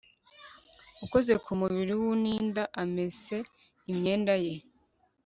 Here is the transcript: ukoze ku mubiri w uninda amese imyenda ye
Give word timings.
ukoze 1.05 1.33
ku 1.43 1.51
mubiri 1.59 1.93
w 2.01 2.03
uninda 2.13 2.63
amese 2.81 3.35
imyenda 3.91 4.33
ye 4.43 4.53